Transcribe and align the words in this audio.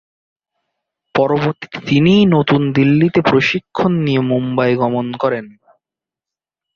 পরবর্তীতে 1.15 1.77
তিনি 1.85 2.13
নতুন 2.27 2.61
দিল্লিতে 2.71 3.19
প্রশিক্ষণ 3.21 3.91
নিয়ে 4.01 4.21
মুম্বই 4.21 4.73
গমন 4.75 5.07
করেন। 5.13 5.45